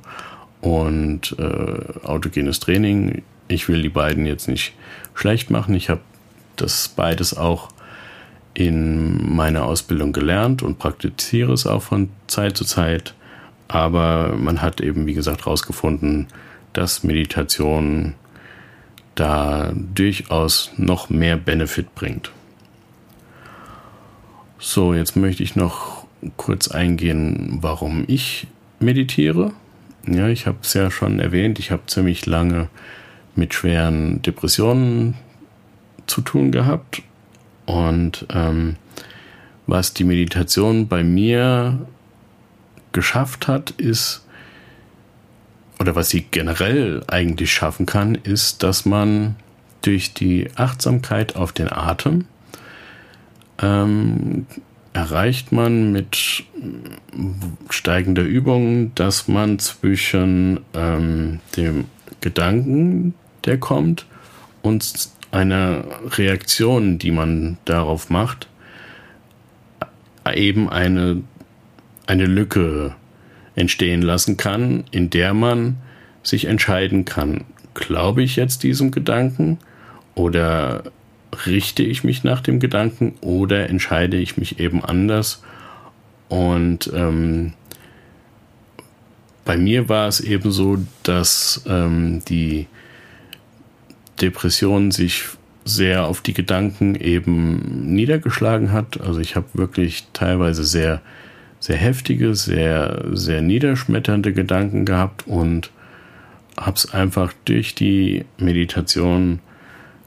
und 0.61 1.35
äh, 1.37 2.05
autogenes 2.05 2.59
Training. 2.59 3.23
Ich 3.47 3.67
will 3.67 3.81
die 3.81 3.89
beiden 3.89 4.25
jetzt 4.25 4.47
nicht 4.47 4.73
schlecht 5.13 5.49
machen. 5.49 5.75
Ich 5.75 5.89
habe 5.89 6.01
das 6.55 6.87
beides 6.89 7.35
auch 7.35 7.69
in 8.53 9.35
meiner 9.35 9.65
Ausbildung 9.65 10.13
gelernt 10.13 10.61
und 10.61 10.77
praktiziere 10.77 11.53
es 11.53 11.65
auch 11.65 11.81
von 11.81 12.09
Zeit 12.27 12.57
zu 12.57 12.65
Zeit. 12.65 13.13
Aber 13.71 14.35
man 14.35 14.61
hat 14.61 14.81
eben, 14.81 15.05
wie 15.05 15.13
gesagt, 15.13 15.45
herausgefunden, 15.45 16.27
dass 16.73 17.03
Meditation 17.03 18.15
da 19.15 19.71
durchaus 19.73 20.71
noch 20.75 21.09
mehr 21.09 21.37
Benefit 21.37 21.95
bringt. 21.95 22.31
So, 24.59 24.93
jetzt 24.93 25.15
möchte 25.15 25.41
ich 25.41 25.55
noch 25.55 26.05
kurz 26.35 26.67
eingehen, 26.67 27.59
warum 27.61 28.03
ich 28.07 28.47
meditiere. 28.81 29.53
Ja, 30.05 30.27
ich 30.27 30.47
habe 30.47 30.57
es 30.63 30.73
ja 30.73 30.91
schon 30.91 31.19
erwähnt, 31.19 31.57
ich 31.57 31.71
habe 31.71 31.83
ziemlich 31.87 32.25
lange 32.25 32.67
mit 33.35 33.53
schweren 33.53 34.21
Depressionen 34.21 35.15
zu 36.07 36.19
tun 36.19 36.51
gehabt 36.51 37.03
und 37.65 38.25
ähm, 38.33 38.75
was 39.65 39.93
die 39.93 40.03
Meditation 40.03 40.89
bei 40.89 41.05
mir 41.05 41.79
geschafft 42.91 43.47
hat, 43.47 43.71
ist, 43.71 44.25
oder 45.79 45.95
was 45.95 46.09
sie 46.09 46.25
generell 46.29 47.03
eigentlich 47.07 47.51
schaffen 47.51 47.85
kann, 47.85 48.15
ist, 48.15 48.63
dass 48.63 48.85
man 48.85 49.35
durch 49.81 50.13
die 50.13 50.47
Achtsamkeit 50.55 51.35
auf 51.35 51.53
den 51.53 51.71
Atem 51.71 52.25
ähm, 53.61 54.45
erreicht 54.93 55.51
man 55.51 55.91
mit 55.91 56.43
steigender 57.69 58.23
Übung, 58.23 58.93
dass 58.95 59.27
man 59.27 59.57
zwischen 59.59 60.59
ähm, 60.73 61.39
dem 61.55 61.85
Gedanken, 62.19 63.13
der 63.45 63.57
kommt, 63.57 64.05
und 64.61 65.09
einer 65.31 65.85
Reaktion, 66.17 66.99
die 66.99 67.11
man 67.11 67.57
darauf 67.65 68.09
macht, 68.09 68.47
eben 70.33 70.69
eine, 70.69 71.23
eine 72.11 72.25
Lücke 72.25 72.93
entstehen 73.55 74.01
lassen 74.01 74.35
kann, 74.35 74.83
in 74.91 75.09
der 75.09 75.33
man 75.33 75.77
sich 76.23 76.43
entscheiden 76.43 77.05
kann, 77.05 77.45
glaube 77.73 78.21
ich 78.21 78.35
jetzt 78.35 78.63
diesem 78.63 78.91
Gedanken 78.91 79.59
oder 80.13 80.83
richte 81.45 81.83
ich 81.83 82.03
mich 82.03 82.25
nach 82.25 82.41
dem 82.41 82.59
Gedanken 82.59 83.13
oder 83.21 83.69
entscheide 83.69 84.17
ich 84.17 84.35
mich 84.35 84.59
eben 84.59 84.83
anders. 84.83 85.41
Und 86.27 86.91
ähm, 86.93 87.53
bei 89.45 89.55
mir 89.55 89.87
war 89.87 90.09
es 90.09 90.19
eben 90.19 90.51
so, 90.51 90.79
dass 91.03 91.63
ähm, 91.65 92.21
die 92.27 92.67
Depression 94.21 94.91
sich 94.91 95.23
sehr 95.63 96.05
auf 96.05 96.19
die 96.19 96.33
Gedanken 96.33 96.95
eben 96.95 97.93
niedergeschlagen 97.93 98.73
hat. 98.73 98.99
Also 98.99 99.21
ich 99.21 99.37
habe 99.37 99.47
wirklich 99.53 100.07
teilweise 100.11 100.65
sehr, 100.65 101.01
sehr 101.61 101.77
heftige, 101.77 102.35
sehr, 102.35 103.05
sehr 103.13 103.41
niederschmetternde 103.41 104.33
Gedanken 104.33 104.83
gehabt 104.83 105.25
und 105.25 105.71
habe 106.57 106.75
es 106.75 106.93
einfach 106.93 107.31
durch 107.45 107.73
die 107.73 108.25
Meditation 108.37 109.39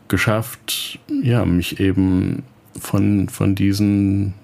geschafft, 0.09 0.99
ja, 1.23 1.47
mich 1.47 1.81
eben 1.81 2.43
von, 2.79 3.31
von 3.31 3.55
diesen 3.55 4.35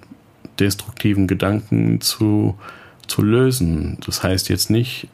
destruktiven 0.58 1.26
Gedanken 1.26 2.00
zu, 2.00 2.58
zu 3.06 3.20
lösen. 3.22 3.98
Das 4.06 4.22
heißt 4.22 4.48
jetzt 4.48 4.70
nicht, 4.70 5.08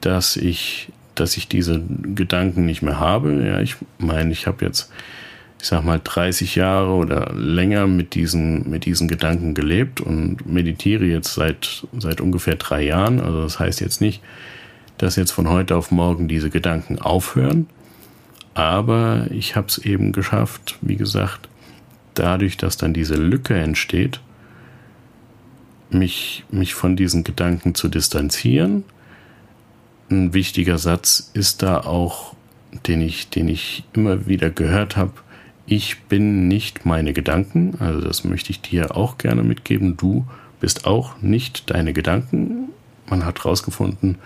dass 0.00 0.36
ich 0.36 0.90
dass 1.18 1.36
ich 1.36 1.48
diese 1.48 1.82
Gedanken 2.02 2.66
nicht 2.66 2.82
mehr 2.82 3.00
habe. 3.00 3.44
Ja, 3.44 3.60
ich 3.60 3.76
meine, 3.98 4.32
ich 4.32 4.46
habe 4.46 4.64
jetzt, 4.64 4.92
ich 5.60 5.66
sag 5.66 5.84
mal, 5.84 6.00
30 6.02 6.54
Jahre 6.54 6.90
oder 6.90 7.32
länger 7.34 7.86
mit 7.86 8.14
diesen, 8.14 8.68
mit 8.70 8.84
diesen 8.84 9.08
Gedanken 9.08 9.54
gelebt 9.54 10.00
und 10.00 10.46
meditiere 10.46 11.04
jetzt 11.04 11.34
seit, 11.34 11.86
seit 11.98 12.20
ungefähr 12.20 12.56
drei 12.56 12.82
Jahren. 12.82 13.20
Also 13.20 13.42
das 13.42 13.58
heißt 13.58 13.80
jetzt 13.80 14.00
nicht, 14.00 14.22
dass 14.98 15.16
jetzt 15.16 15.32
von 15.32 15.48
heute 15.48 15.76
auf 15.76 15.90
morgen 15.90 16.28
diese 16.28 16.50
Gedanken 16.50 16.98
aufhören. 16.98 17.66
Aber 18.54 19.26
ich 19.30 19.56
habe 19.56 19.68
es 19.68 19.78
eben 19.78 20.12
geschafft, 20.12 20.78
wie 20.80 20.96
gesagt, 20.96 21.48
dadurch, 22.14 22.56
dass 22.56 22.76
dann 22.76 22.92
diese 22.92 23.14
Lücke 23.14 23.56
entsteht, 23.56 24.20
mich, 25.90 26.44
mich 26.50 26.74
von 26.74 26.96
diesen 26.96 27.24
Gedanken 27.24 27.74
zu 27.74 27.88
distanzieren 27.88 28.84
ein 30.10 30.32
wichtiger 30.34 30.78
Satz 30.78 31.30
ist 31.34 31.62
da 31.62 31.80
auch, 31.80 32.34
den 32.86 33.00
ich, 33.00 33.28
den 33.28 33.48
ich 33.48 33.84
immer 33.92 34.26
wieder 34.26 34.50
gehört 34.50 34.96
habe. 34.96 35.12
Ich 35.70 36.04
bin 36.04 36.48
nicht 36.48 36.86
meine 36.86 37.12
Gedanken, 37.12 37.76
also 37.78 38.00
das 38.00 38.24
möchte 38.24 38.50
ich 38.50 38.62
dir 38.62 38.96
auch 38.96 39.18
gerne 39.18 39.42
mitgeben. 39.42 39.98
Du 39.98 40.26
bist 40.60 40.86
auch 40.86 41.20
nicht 41.20 41.68
deine 41.68 41.92
Gedanken. 41.92 42.70
Man 43.10 43.26
hat 43.26 43.44
herausgefunden, 43.44 44.16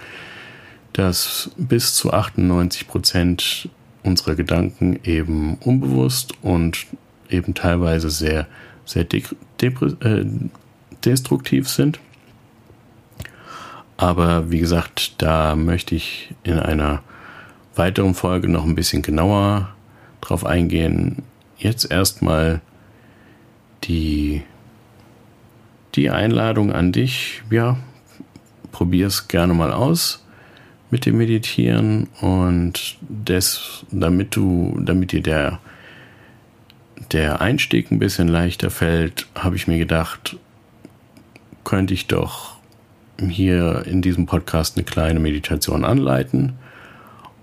dass 0.93 1.51
bis 1.57 1.97
zu 1.97 2.13
98 2.13 2.87
Prozent 2.87 3.69
unserer 4.05 4.37
Gedanken 4.37 5.01
eben 5.03 5.57
unbewusst 5.57 6.33
und 6.43 6.87
eben 7.29 7.55
teilweise 7.55 8.09
sehr, 8.11 8.47
sehr 8.85 9.05
äh, 9.13 10.25
destruktiv 11.05 11.69
sind. 11.69 11.99
Aber 13.97 14.53
wie 14.53 14.61
gesagt, 14.61 15.21
da 15.21 15.57
möchte 15.57 15.97
ich 15.97 16.33
in 16.45 16.61
einer 16.61 17.03
weiteren 17.75 18.15
Folge 18.15 18.49
noch 18.49 18.65
ein 18.65 18.77
bisschen 18.77 19.03
genauer 19.03 19.75
drauf 20.21 20.47
eingehen. 20.47 21.25
Jetzt 21.62 21.88
erstmal 21.92 22.61
die, 23.85 24.42
die 25.95 26.11
Einladung 26.11 26.73
an 26.73 26.90
dich. 26.90 27.42
Ja, 27.50 27.76
probier 28.73 29.07
es 29.07 29.28
gerne 29.28 29.54
mal 29.54 29.73
aus 29.73 30.25
mit 30.90 31.07
dem 31.07 31.19
Meditieren 31.19 32.09
und 32.21 32.99
das, 33.09 33.87
damit 33.92 34.35
du, 34.35 34.76
damit 34.83 35.12
dir 35.12 35.23
der, 35.23 35.61
der 37.12 37.40
Einstieg 37.40 37.92
ein 37.92 38.00
bisschen 38.00 38.26
leichter 38.26 38.69
fällt, 38.69 39.28
habe 39.37 39.54
ich 39.54 39.69
mir 39.69 39.78
gedacht, 39.78 40.37
könnte 41.62 41.95
ich 41.95 42.09
doch 42.09 42.57
hier 43.21 43.85
in 43.87 44.02
diesem 44.02 44.26
Podcast 44.26 44.76
eine 44.76 44.85
kleine 44.85 45.21
Meditation 45.21 45.85
anleiten. 45.85 46.54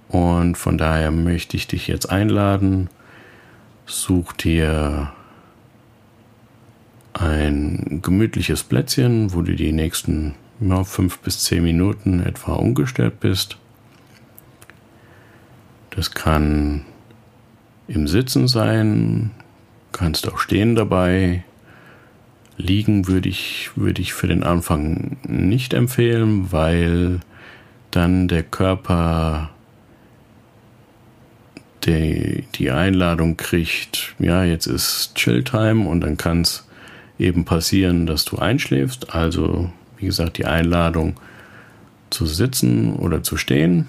Und 0.10 0.58
von 0.58 0.78
daher 0.78 1.12
möchte 1.12 1.56
ich 1.56 1.68
dich 1.68 1.88
jetzt 1.88 2.10
einladen. 2.10 2.90
Such 3.90 4.34
dir 4.34 5.12
ein 7.14 8.02
gemütliches 8.04 8.64
Plätzchen, 8.64 9.34
wo 9.34 9.42
du 9.42 9.56
die 9.56 9.72
nächsten 9.72 10.36
ja, 10.62 10.84
fünf 10.84 11.18
bis 11.18 11.44
zehn 11.44 11.64
Minuten 11.64 12.20
etwa 12.20 12.54
umgestellt 12.54 13.20
bist. 13.20 13.58
Das 15.90 16.12
kann 16.12 16.86
im 17.88 18.08
Sitzen 18.08 18.48
sein, 18.48 19.32
kannst 19.92 20.32
auch 20.32 20.38
stehen 20.38 20.76
dabei. 20.76 21.44
Liegen 22.58 23.08
würde 23.08 23.28
ich, 23.28 23.72
würde 23.76 24.04
ich 24.04 24.14
für 24.14 24.28
den 24.28 24.44
Anfang 24.44 25.18
nicht 25.24 25.74
empfehlen, 25.74 26.52
weil 26.52 27.22
dann 27.90 28.28
der 28.28 28.44
Körper 28.44 29.50
die, 31.86 32.46
die 32.56 32.72
Einladung 32.72 33.38
kriegt, 33.38 34.16
ja, 34.20 34.44
jetzt 34.44 34.66
ist 34.68 35.16
Chilltime 35.16 35.88
und 35.88 36.02
dann 36.02 36.18
kann 36.18 36.42
es 36.42 36.68
eben 37.18 37.46
passieren, 37.46 38.06
dass 38.06 38.26
du 38.26 38.38
einschläfst. 38.38 39.14
Also, 39.14 39.72
wie 39.98 40.06
gesagt, 40.06 40.38
die 40.38 40.46
Einladung 40.46 41.16
zu 42.10 42.26
sitzen 42.26 42.96
oder 42.96 43.24
zu 43.24 43.38
stehen. 43.38 43.88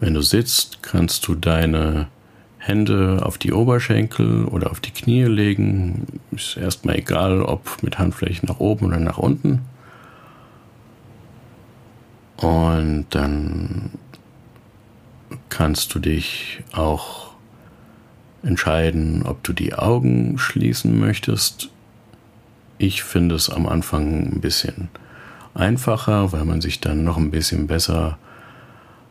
Wenn 0.00 0.14
du 0.14 0.22
sitzt, 0.22 0.82
kannst 0.82 1.26
du 1.26 1.34
deine 1.34 2.06
Hände 2.58 3.20
auf 3.22 3.38
die 3.38 3.52
Oberschenkel 3.52 4.44
oder 4.44 4.70
auf 4.70 4.80
die 4.80 4.90
Knie 4.90 5.24
legen. 5.24 6.20
Ist 6.30 6.56
erstmal 6.56 6.96
egal, 6.96 7.42
ob 7.42 7.82
mit 7.82 7.98
Handflächen 7.98 8.46
nach 8.48 8.60
oben 8.60 8.86
oder 8.86 8.98
nach 8.98 9.18
unten. 9.18 9.62
Und 12.36 13.06
dann 13.10 13.90
kannst 15.48 15.94
du 15.94 15.98
dich 15.98 16.62
auch 16.72 17.32
entscheiden, 18.42 19.22
ob 19.24 19.42
du 19.42 19.52
die 19.52 19.74
Augen 19.74 20.38
schließen 20.38 20.98
möchtest. 20.98 21.70
Ich 22.78 23.02
finde 23.02 23.34
es 23.34 23.50
am 23.50 23.66
Anfang 23.66 24.32
ein 24.32 24.40
bisschen 24.40 24.88
einfacher, 25.54 26.32
weil 26.32 26.44
man 26.44 26.60
sich 26.60 26.80
dann 26.80 27.04
noch 27.04 27.16
ein 27.16 27.30
bisschen 27.30 27.66
besser 27.66 28.18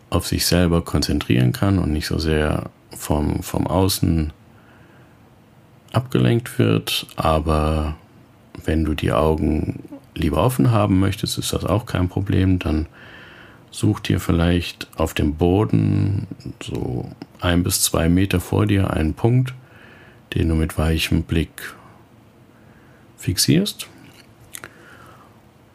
auf 0.10 0.26
sich 0.26 0.46
selber 0.46 0.82
konzentrieren 0.82 1.52
kann 1.52 1.80
und 1.80 1.92
nicht 1.92 2.08
so 2.08 2.18
sehr 2.18 2.70
vom, 2.96 3.44
vom 3.44 3.68
Außen 3.68 4.32
abgelenkt 5.92 6.58
wird. 6.60 7.08
Aber 7.18 7.96
wenn 8.64 8.86
du 8.86 8.94
die 8.94 9.12
Augen 9.12 9.84
lieber 10.16 10.38
offen 10.38 10.72
haben 10.72 11.00
möchtest, 11.00 11.38
ist 11.38 11.52
das 11.54 11.66
auch 11.66 11.86
kein 11.86 12.08
Problem. 12.08 12.60
Dann 12.60 12.88
Such 13.70 14.00
dir 14.00 14.20
vielleicht 14.20 14.88
auf 14.96 15.14
dem 15.14 15.36
Boden 15.36 16.28
so 16.64 17.12
ein 17.40 17.64
bis 17.64 17.84
zwei 17.84 18.10
Meter 18.10 18.40
vor 18.40 18.66
dir 18.66 18.92
einen 18.92 19.14
Punkt, 19.14 19.54
den 20.34 20.50
du 20.50 20.56
mit 20.56 20.78
weichem 20.78 21.24
Blick 21.24 21.76
fixierst. 23.18 23.88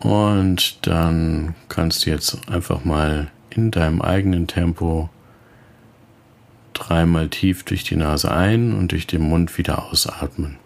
Und 0.00 0.84
dann 0.86 1.54
kannst 1.68 2.04
du 2.04 2.10
jetzt 2.10 2.48
einfach 2.48 2.84
mal 2.84 3.30
in 3.50 3.70
deinem 3.70 4.02
eigenen 4.02 4.48
Tempo 4.48 5.10
dreimal 6.72 7.28
tief 7.28 7.62
durch 7.62 7.84
die 7.84 7.96
Nase 7.96 8.32
ein 8.32 8.74
und 8.74 8.92
durch 8.92 9.06
den 9.06 9.22
Mund 9.22 9.56
wieder 9.58 9.84
ausatmen. 9.90 10.56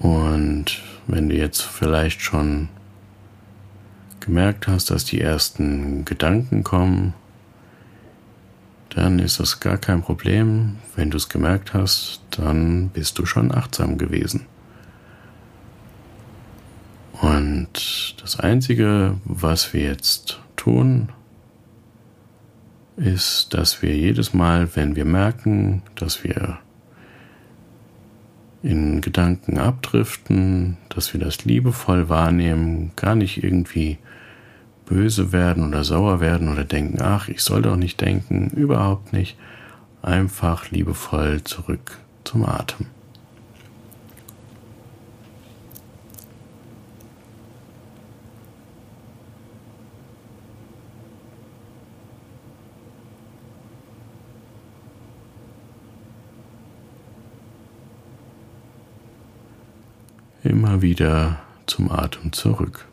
Und 0.00 0.80
wenn 1.06 1.28
du 1.28 1.36
jetzt 1.36 1.60
vielleicht 1.90 2.22
schon 2.22 2.68
gemerkt 4.20 4.68
hast, 4.68 4.92
dass 4.92 5.04
die 5.04 5.20
ersten 5.20 6.04
Gedanken 6.04 6.62
kommen, 6.62 7.14
dann 8.90 9.18
ist 9.18 9.40
das 9.40 9.58
gar 9.58 9.76
kein 9.76 10.00
Problem. 10.00 10.76
Wenn 10.94 11.10
du 11.10 11.16
es 11.16 11.28
gemerkt 11.28 11.74
hast, 11.74 12.20
dann 12.30 12.90
bist 12.90 13.18
du 13.18 13.26
schon 13.26 13.52
achtsam 13.52 13.98
gewesen. 13.98 14.46
Und 17.20 18.14
das 18.22 18.38
Einzige, 18.38 19.16
was 19.24 19.72
wir 19.72 19.82
jetzt 19.82 20.38
tun, 20.54 21.08
ist, 22.94 23.52
dass 23.52 23.82
wir 23.82 23.96
jedes 23.96 24.32
Mal, 24.32 24.76
wenn 24.76 24.94
wir 24.94 25.04
merken, 25.04 25.82
dass 25.96 26.22
wir 26.22 26.60
in 28.62 29.00
Gedanken 29.00 29.58
abdriften, 29.58 30.76
dass 30.88 31.12
wir 31.12 31.20
das 31.20 31.44
liebevoll 31.44 32.08
wahrnehmen, 32.08 32.92
gar 32.96 33.14
nicht 33.14 33.42
irgendwie 33.42 33.98
böse 34.86 35.32
werden 35.32 35.68
oder 35.68 35.84
sauer 35.84 36.20
werden 36.20 36.48
oder 36.48 36.64
denken, 36.64 37.00
ach, 37.00 37.28
ich 37.28 37.42
soll 37.42 37.62
doch 37.62 37.76
nicht 37.76 38.00
denken, 38.00 38.50
überhaupt 38.50 39.12
nicht, 39.12 39.36
einfach 40.02 40.70
liebevoll 40.70 41.42
zurück 41.44 41.98
zum 42.24 42.44
Atem. 42.44 42.86
Immer 60.42 60.82
wieder 60.82 61.40
zum 61.66 61.90
Atem 61.90 62.32
zurück. 62.32 62.86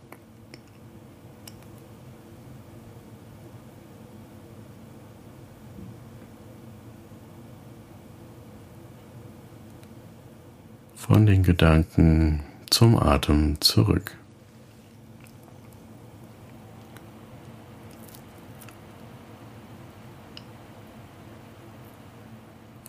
Von 10.96 11.26
den 11.26 11.44
Gedanken 11.44 12.44
zum 12.70 12.98
Atem 12.98 13.62
zurück. 13.62 14.18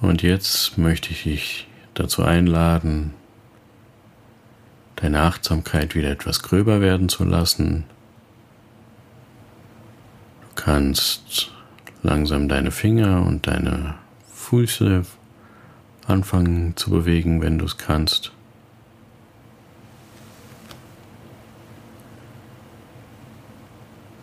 Und 0.01 0.23
jetzt 0.23 0.79
möchte 0.79 1.11
ich 1.11 1.23
dich 1.25 1.69
dazu 1.95 2.23
einladen, 2.23 3.15
deine 5.01 5.21
Achtsamkeit 5.23 5.95
wieder 5.95 6.11
etwas 6.11 6.43
gröber 6.43 6.81
werden 6.81 7.09
zu 7.09 7.25
lassen. 7.25 7.85
Du 10.41 10.63
kannst 10.63 11.53
langsam 12.03 12.49
deine 12.49 12.73
Finger 12.73 13.25
und 13.25 13.47
deine 13.47 13.95
Füße 14.33 15.05
anfangen 16.07 16.77
zu 16.77 16.91
bewegen, 16.91 17.43
wenn 17.43 17.59
du 17.59 17.67
es 17.67 17.77
kannst. 17.77 18.33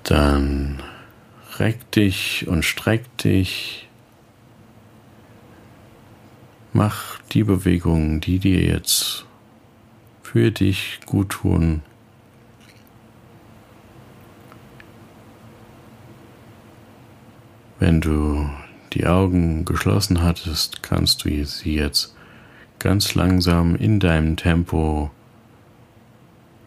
Dann 0.04 0.84
reck 1.58 1.90
dich 1.92 2.48
und 2.48 2.64
streck 2.64 3.18
dich. 3.18 3.88
Mach 6.74 7.20
die 7.32 7.44
Bewegungen, 7.44 8.20
die 8.20 8.40
dir 8.40 8.62
jetzt 8.62 9.26
für 10.36 10.52
dich 10.52 11.00
gut 11.06 11.30
tun. 11.30 11.82
Wenn 17.80 18.02
du 18.02 18.50
die 18.92 19.08
Augen 19.08 19.64
geschlossen 19.64 20.22
hattest, 20.22 20.84
kannst 20.84 21.24
du 21.24 21.46
sie 21.46 21.76
jetzt 21.76 22.18
ganz 22.80 23.16
langsam 23.16 23.78
in 23.78 24.02
deinem 24.02 24.36
Tempo 24.36 25.10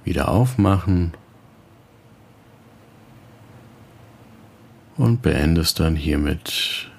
wieder 0.02 0.31
aufmachen 0.31 1.12
und 4.96 5.20
beendest 5.20 5.78
dann 5.78 5.94
hiermit 5.94 6.90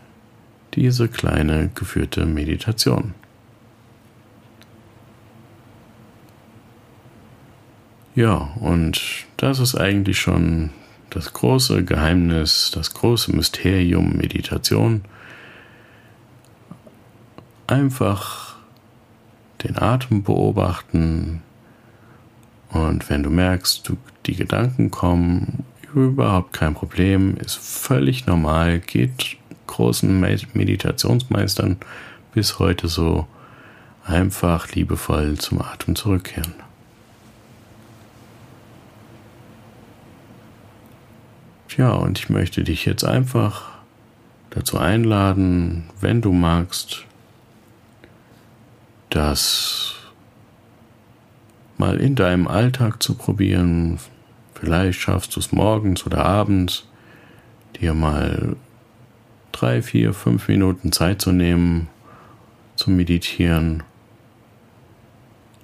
diese 0.75 1.07
kleine 1.07 1.71
geführte 1.73 2.27
Meditation. 2.27 3.15
Ja, 8.15 8.49
und 8.59 9.01
das 9.37 9.59
ist 9.59 9.75
eigentlich 9.75 10.19
schon 10.19 10.71
das 11.09 11.33
große 11.33 11.83
Geheimnis, 11.85 12.71
das 12.73 12.93
große 12.93 13.35
Mysterium 13.35 14.17
Meditation. 14.17 15.01
Einfach 17.67 18.55
den 19.63 19.77
Atem 19.77 20.23
beobachten 20.23 21.41
und 22.69 23.09
wenn 23.09 23.23
du 23.23 23.29
merkst, 23.29 23.87
du, 23.87 23.97
die 24.25 24.35
Gedanken 24.35 24.91
kommen, 24.91 25.65
überhaupt 25.93 26.53
kein 26.53 26.75
Problem, 26.75 27.35
ist 27.37 27.57
völlig 27.57 28.27
normal, 28.27 28.79
geht 28.79 29.37
großen 29.67 30.19
Meditationsmeistern 30.53 31.77
bis 32.33 32.59
heute 32.59 32.87
so 32.87 33.27
einfach 34.05 34.71
liebevoll 34.73 35.37
zum 35.37 35.61
Atem 35.61 35.95
zurückkehren. 35.95 36.68
Ja, 41.77 41.91
und 41.91 42.19
ich 42.19 42.29
möchte 42.29 42.63
dich 42.63 42.85
jetzt 42.85 43.03
einfach 43.03 43.69
dazu 44.49 44.77
einladen, 44.77 45.85
wenn 46.01 46.21
du 46.21 46.33
magst, 46.33 47.05
das 49.09 49.95
mal 51.77 51.97
in 51.99 52.15
deinem 52.15 52.47
Alltag 52.47 53.01
zu 53.01 53.15
probieren. 53.15 53.99
Vielleicht 54.53 54.99
schaffst 54.99 55.35
du 55.35 55.39
es 55.39 55.51
morgens 55.51 56.05
oder 56.05 56.25
abends, 56.25 56.87
dir 57.79 57.93
mal 57.93 58.55
drei, 59.51 59.81
vier, 59.81 60.13
fünf 60.13 60.47
Minuten 60.47 60.91
Zeit 60.91 61.21
zu 61.21 61.31
nehmen, 61.31 61.87
zu 62.75 62.91
meditieren 62.91 63.83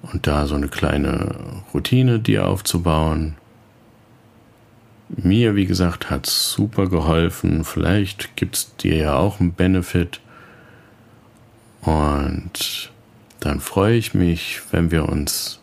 und 0.02 0.26
da 0.26 0.46
so 0.46 0.54
eine 0.54 0.68
kleine 0.68 1.62
Routine 1.74 2.18
dir 2.20 2.46
aufzubauen. 2.46 3.36
Mir, 5.08 5.54
wie 5.54 5.66
gesagt, 5.66 6.10
hat 6.10 6.26
es 6.26 6.50
super 6.52 6.88
geholfen. 6.88 7.64
Vielleicht 7.64 8.36
gibt 8.36 8.56
es 8.56 8.76
dir 8.76 8.96
ja 8.96 9.16
auch 9.16 9.40
einen 9.40 9.52
Benefit. 9.52 10.20
Und 11.82 12.90
dann 13.40 13.60
freue 13.60 13.96
ich 13.96 14.14
mich, 14.14 14.60
wenn 14.72 14.90
wir 14.90 15.08
uns 15.08 15.60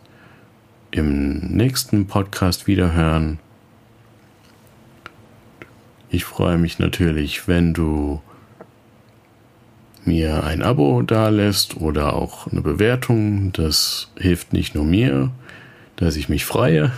im 0.90 1.38
nächsten 1.38 2.06
Podcast 2.06 2.66
wiederhören. 2.66 3.38
Ich 6.08 6.24
freue 6.24 6.56
mich 6.56 6.78
natürlich, 6.78 7.46
wenn 7.46 7.74
du 7.74 8.22
mir 10.04 10.44
ein 10.44 10.62
Abo 10.62 11.02
dalässt 11.02 11.76
oder 11.76 12.14
auch 12.14 12.46
eine 12.46 12.60
Bewertung. 12.60 13.52
Das 13.52 14.10
hilft 14.16 14.52
nicht 14.52 14.74
nur 14.74 14.84
mir, 14.84 15.30
dass 15.96 16.16
ich 16.16 16.28
mich 16.28 16.44
freue, 16.44 16.92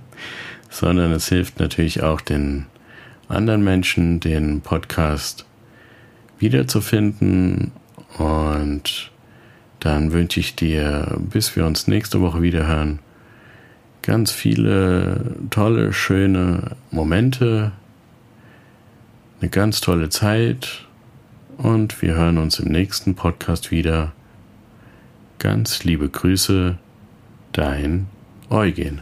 sondern 0.70 1.12
es 1.12 1.28
hilft 1.28 1.60
natürlich 1.60 2.02
auch 2.02 2.20
den 2.20 2.66
anderen 3.28 3.64
Menschen, 3.64 4.20
den 4.20 4.60
Podcast 4.60 5.46
wiederzufinden. 6.38 7.72
Und 8.18 9.10
dann 9.80 10.12
wünsche 10.12 10.40
ich 10.40 10.56
dir, 10.56 11.18
bis 11.18 11.56
wir 11.56 11.66
uns 11.66 11.86
nächste 11.86 12.20
Woche 12.20 12.42
wieder 12.42 12.66
hören, 12.66 13.00
ganz 14.02 14.32
viele 14.32 15.36
tolle, 15.50 15.92
schöne 15.92 16.76
Momente, 16.90 17.72
eine 19.40 19.50
ganz 19.50 19.80
tolle 19.80 20.08
Zeit 20.08 20.86
und 21.58 22.00
wir 22.02 22.14
hören 22.14 22.38
uns 22.38 22.58
im 22.58 22.70
nächsten 22.70 23.14
Podcast 23.14 23.70
wieder. 23.70 24.12
Ganz 25.38 25.84
liebe 25.84 26.08
Grüße, 26.08 26.78
dein 27.52 28.06
Eugen. 28.48 28.98